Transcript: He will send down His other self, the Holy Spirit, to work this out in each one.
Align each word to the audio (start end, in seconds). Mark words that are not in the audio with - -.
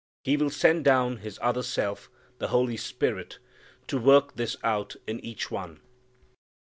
He 0.23 0.35
will 0.35 0.49
send 0.49 0.83
down 0.83 1.17
His 1.17 1.37
other 1.43 1.61
self, 1.61 2.09
the 2.39 2.47
Holy 2.47 2.75
Spirit, 2.75 3.37
to 3.85 3.99
work 3.99 4.35
this 4.35 4.57
out 4.63 4.95
in 5.05 5.19
each 5.23 5.51
one. 5.51 5.79